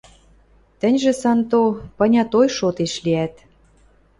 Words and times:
Тӹньжӹ, 0.79 1.11
Санто, 1.21 1.63
понятой 1.97 2.47
шотеш 2.57 2.93
лиӓт. 3.03 3.33